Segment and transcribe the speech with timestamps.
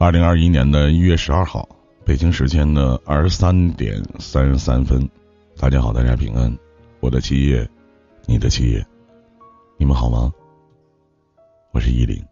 [0.00, 1.68] 二零二一年的一月十二号，
[2.04, 5.10] 北京时间的二十三点三十三分，
[5.58, 6.56] 大家好，大家平安，
[7.00, 7.68] 我的七夜，
[8.24, 8.86] 你的七夜，
[9.76, 10.32] 你们好吗？
[11.72, 12.24] 我是依林。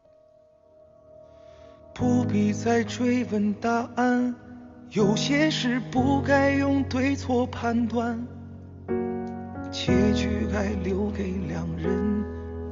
[1.92, 4.32] 不必再追问答案，
[4.92, 8.24] 有些事不该用对错判断，
[9.72, 12.24] 结局该留给两人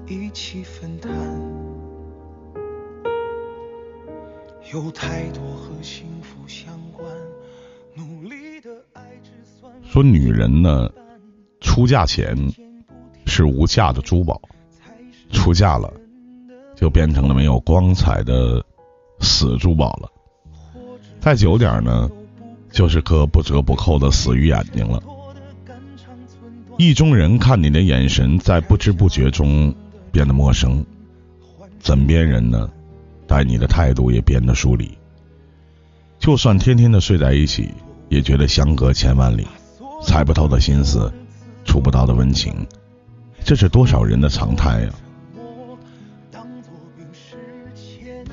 [0.06, 1.10] 一起分担。
[4.72, 7.06] 有太多和幸福相关，
[7.94, 10.90] 努力的爱只算说女人呢，
[11.60, 12.36] 出嫁前
[13.26, 14.40] 是无价的珠宝，
[15.30, 15.92] 出嫁了
[16.74, 18.64] 就变成了没有光彩的
[19.20, 20.10] 死珠宝了。
[21.20, 22.10] 再久点呢，
[22.70, 25.02] 就是颗不折不扣的死鱼眼睛了。
[26.78, 29.72] 意中人看你的眼神，在不知不觉中
[30.10, 30.84] 变得陌生。
[31.80, 32.68] 枕边人呢？
[33.26, 34.96] 待你的态度也变得疏离，
[36.18, 37.70] 就算天天的睡在一起，
[38.08, 39.46] 也觉得相隔千万里，
[40.02, 41.12] 猜不透的心思，
[41.64, 42.54] 触不到的温情，
[43.44, 44.90] 这是多少人的常态呀！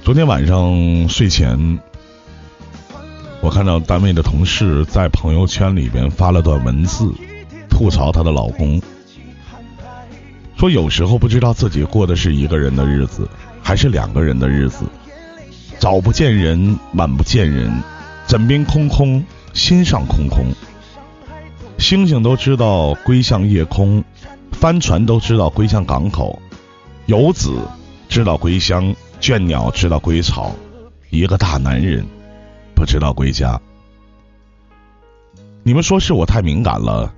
[0.03, 1.79] 昨天晚上睡前，
[3.41, 7.13] 我看到单位的同事在朋友圈里边发了段文字，
[7.69, 8.81] 吐槽她的老公，
[10.61, 13.27] 说有时候不知道自己过的是一个人的日子。
[13.63, 14.85] 还是两个人的日子，
[15.79, 17.81] 早不见人，晚不见人，
[18.27, 20.45] 枕边空空，心上空空。
[21.79, 24.03] 星星都知道归向夜空，
[24.51, 26.39] 帆船都知道归向港口，
[27.07, 27.59] 游子
[28.07, 30.51] 知道归乡，倦鸟知道归巢，
[31.09, 32.05] 一个大男人
[32.75, 33.59] 不知道归家。
[35.63, 37.11] 你们说是我太敏感了，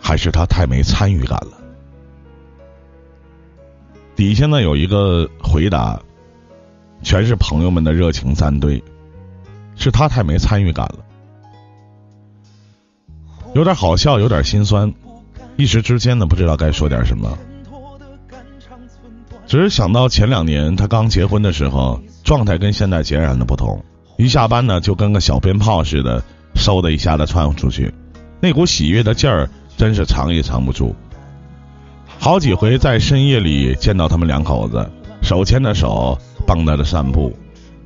[0.00, 1.59] 还是他太没参与感了？
[4.20, 5.98] 底下呢有一个回答，
[7.02, 8.84] 全是朋友们的热情赞对，
[9.76, 10.96] 是他太没参与感了，
[13.54, 14.92] 有点好笑，有点心酸，
[15.56, 17.38] 一时之间呢不知道该说点什么。
[19.46, 23.82] 只是想到前两年他刚结婚的时候，状态跟现在截然的不同，
[24.18, 26.22] 一下班呢就跟个小鞭炮似的，
[26.56, 27.90] 嗖的一下子窜出去，
[28.38, 29.48] 那股喜悦的劲儿
[29.78, 30.94] 真是藏也藏不住。
[32.22, 34.90] 好几回在深夜里见到他们两口子
[35.22, 37.34] 手牵着手蹦跶着散步，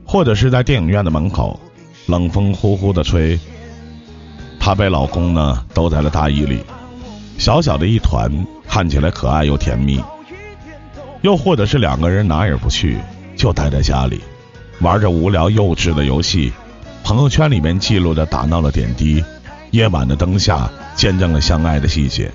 [0.04, 1.58] 或者是在电影院的门口，
[2.06, 3.38] 冷风呼呼的吹，
[4.58, 6.58] 她被老公呢兜在了大衣里，
[7.38, 10.02] 小小的一团，看起来可爱又甜蜜。
[11.22, 12.98] 又或者是两个人哪也不去，
[13.36, 14.20] 就待在家里，
[14.80, 16.52] 玩着无聊幼稚的游戏，
[17.04, 19.22] 朋友圈里面记录着打闹的点滴，
[19.70, 22.32] 夜晚的灯下见证了相爱的细节。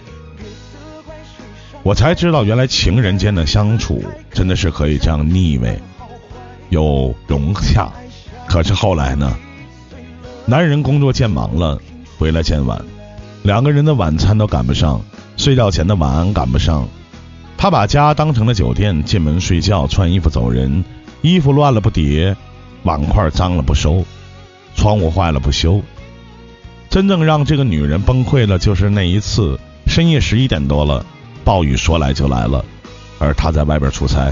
[1.82, 5.80] 我才知道，原来情人间的相处真的是可以这样腻味，
[6.70, 7.92] 又融洽。
[8.48, 9.36] 可是后来呢？
[10.46, 11.80] 男人工作渐忙了，
[12.18, 12.84] 回来渐晚，
[13.44, 15.02] 两个人的晚餐都赶不上，
[15.38, 16.88] 睡觉前的晚安赶不上。
[17.58, 20.84] 他把家当成了酒店，进门睡觉，穿衣服走人，
[21.22, 22.36] 衣服乱了不叠，
[22.84, 24.04] 碗筷脏了不收，
[24.76, 25.82] 窗户坏了不修。
[26.90, 31.06] 真正让这个女人崩溃的，就是那一次深夜十一点多了。
[31.50, 32.64] 暴雨说来就来了，
[33.18, 34.32] 而他在外边出差，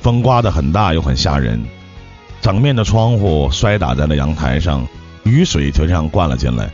[0.00, 1.62] 风刮得很大又很吓人，
[2.40, 4.88] 整面的窗户摔打在了阳台上，
[5.24, 6.70] 雨水就这样灌了进来，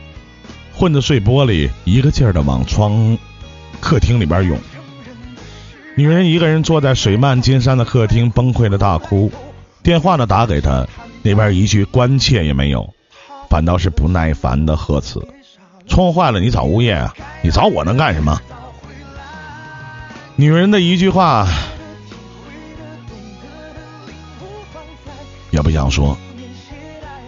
[0.72, 3.18] 混着碎玻璃一个劲儿的往窗
[3.80, 4.56] 客厅里边涌。
[5.96, 9.32] 女人一个人坐在水漫金山的客厅，崩溃的大哭。
[9.82, 10.86] 电话呢打给他，
[11.24, 12.88] 那边一句关切也没有，
[13.50, 15.18] 反倒是不耐烦的呵斥
[15.88, 17.12] ：“窗坏了你找物业啊？
[17.42, 18.40] 你找我能干什么？”
[20.38, 21.48] 女人的一句话，
[25.50, 26.16] 也不想说。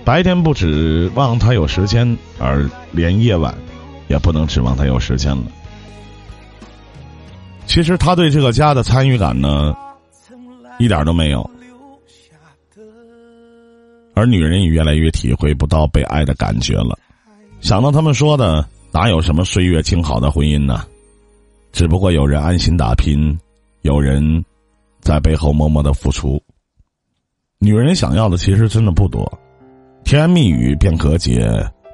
[0.04, 3.54] 白天不指望他有时间，而连夜晚
[4.08, 5.44] 也不能指望他有时间了。
[7.66, 9.74] 其实他对这个家的参与感呢，
[10.78, 11.50] 一点都没有。
[14.14, 16.98] 而女人也越来越体会不到被爱的感觉了。
[17.60, 20.84] 想到他们说的，哪有什么岁月静好的婚姻呢？
[21.72, 23.38] 只不过有人安心打拼，
[23.82, 24.44] 有人
[25.00, 26.42] 在背后默默的付出。
[27.58, 29.26] 女人想要的其实真的不多，
[30.04, 31.50] 甜言蜜语便可解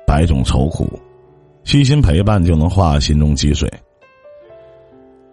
[0.07, 0.99] 百种愁苦，
[1.65, 3.71] 悉心陪伴就能化心中积水。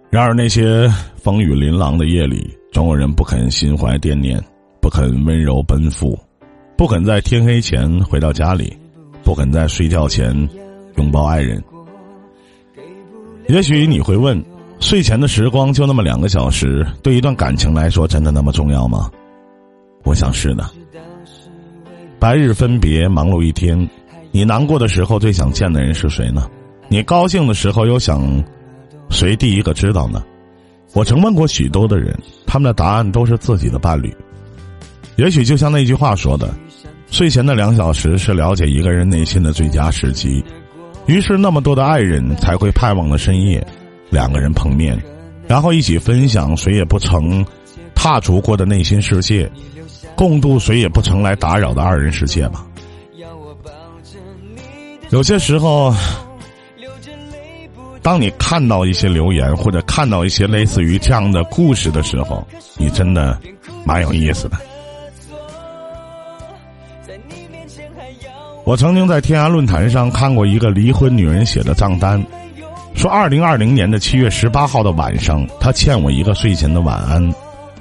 [0.09, 4.41] 然而那些风雨琳琅的夜里，总有人不肯心怀惦念，
[4.81, 6.19] 不肯温柔奔赴，
[6.77, 8.75] 不肯在天黑前回到家里，
[9.23, 10.35] 不肯在睡觉前
[10.97, 11.63] 拥抱爱人。
[13.51, 14.41] 也许你会问，
[14.79, 19.11] 睡前的时光就那么两个小时，对一段感情来说真的那么重要吗？
[20.05, 20.65] 我想是的。
[22.17, 23.89] 白日分别，忙碌一天，
[24.31, 26.49] 你难过的时候最想见的人是谁呢？
[26.87, 28.41] 你高兴的时候又想
[29.09, 30.23] 谁第一个知道呢？
[30.93, 34.15] 我曾问过许多的人，他们的答案都是自己的伴侣。
[35.17, 36.55] 也许就像那句话说的
[37.11, 40.41] ：“睡前的两小时是了解一个人内心的最佳时机。”
[41.07, 43.65] 于是，那么多的爱人才会盼望的深夜，
[44.09, 44.97] 两个人碰面，
[45.47, 47.45] 然后一起分享谁也不曾
[47.95, 49.51] 踏足过的内心世界，
[50.15, 52.65] 共度谁也不曾来打扰的二人世界吧。
[55.09, 55.93] 有些时候，
[58.01, 62.47] 当你看到一些留言或者看到一些类似于这样的故事的时候，
[62.77, 63.37] 你真的
[63.85, 64.57] 蛮有意思的。
[68.71, 72.25] 我曾经在天涯论坛上看过一个离婚女人写的账单，
[72.95, 77.21] 说二零二零年的七月十八号的晚上，她欠我一个睡前的晚安；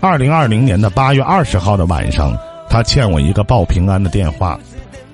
[0.01, 2.37] 二零二零年的八月二十号的晚上，
[2.69, 4.59] 她欠我一个报平安的电话；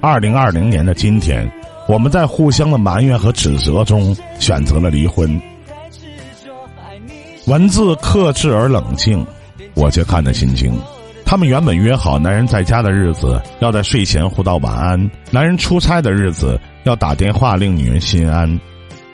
[0.00, 1.46] 二零二零年的今天，
[1.86, 5.38] 我们在互相的埋怨和指责中选择了离婚。
[7.48, 9.22] 文字克制而冷静，
[9.74, 10.72] 我却看得心惊。
[11.26, 18.48] 他们原本约好，男人在家的日子要在睡前互道晚安，男人出差的日子要打电话令女人心安。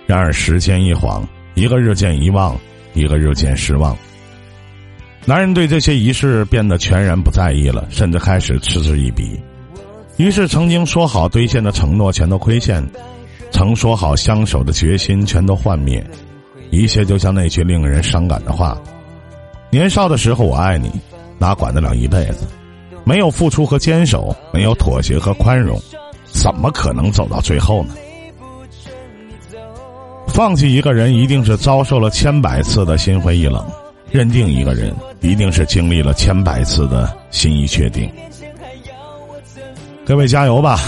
[0.07, 2.55] 然而时间一晃，一个日渐遗忘，
[2.93, 3.97] 一个日渐失望。
[5.25, 9.41] 男人对这些仪式变得全然不在意了，甚至开始嗤之以鼻。
[10.19, 12.87] 于是，曾经说好兑现的承诺全都亏欠，
[13.51, 16.05] 曾说好相守的决心全都幻灭。
[16.71, 18.77] 一切就像那句令人伤感的话
[19.73, 20.91] ：“年少的时候，我爱你。”
[21.43, 22.47] 哪管得了一辈子？
[23.03, 25.77] 没有付出和坚守，没有妥协和宽容，
[26.25, 27.95] 怎么可能走到最后呢？
[30.29, 33.61] 放弃一个人，一定是遭受了千百次的心灰意冷；
[34.13, 38.09] 认定一个人，一定是经历了千百次的心意确定。
[40.07, 40.79] 各位加油吧！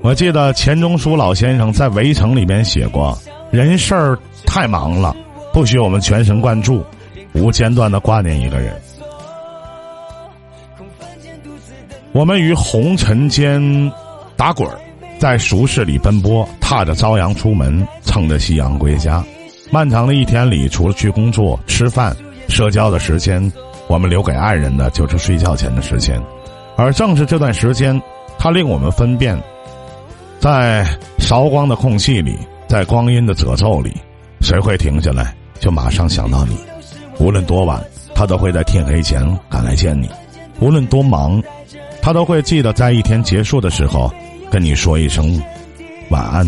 [0.00, 3.16] 我记得钱钟书老先生在《围城》里边写过
[3.52, 5.14] ：“人事儿太忙了，
[5.52, 6.84] 不许我们全神贯注，
[7.32, 8.74] 无间断的挂念一个人。”
[12.14, 13.60] 我们于红尘间
[14.36, 14.78] 打滚儿，
[15.18, 19.20] 在俗世里奔波，踏着朝阳出门，蹭着夕阳归家。
[19.68, 22.16] 漫长的一天里，除了去工作、吃饭、
[22.46, 23.52] 社交的时间，
[23.88, 26.22] 我们留给爱人的就是睡觉前的时间。
[26.76, 28.00] 而正是这段时间，
[28.38, 29.36] 它令我们分辨，
[30.38, 30.86] 在
[31.18, 32.38] 韶光的空隙里，
[32.68, 33.92] 在光阴的褶皱里，
[34.40, 36.56] 谁会停下来就马上想到你？
[37.18, 37.82] 无论多晚，
[38.14, 39.20] 他都会在天黑前
[39.50, 40.06] 赶来见你；
[40.60, 41.42] 无论多忙。
[42.04, 44.12] 他都会记得在一天结束的时候，
[44.50, 45.42] 跟你说一声
[46.10, 46.46] 晚安。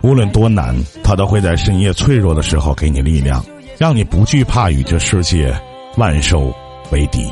[0.00, 3.44] 无论多难，他都会在深夜脆弱的时候给你力量，
[3.78, 5.54] 让你不惧怕与这世界
[5.98, 6.50] 万兽
[6.90, 7.28] 为敌。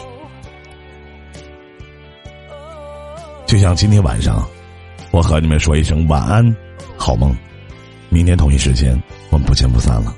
[3.47, 4.47] 就像今天晚上，
[5.13, 6.45] 我和你们说一声晚安，
[6.99, 7.35] 好梦。
[8.11, 10.15] 明天同一时间，我们不见不散了。